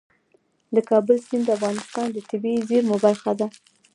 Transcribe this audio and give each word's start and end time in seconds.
د 0.75 0.77
کابل 0.89 1.17
سیند 1.25 1.43
د 1.47 1.49
افغانستان 1.57 2.07
د 2.11 2.17
طبیعي 2.29 2.61
زیرمو 2.69 2.95
برخه 3.05 3.31
ده. 3.39 3.47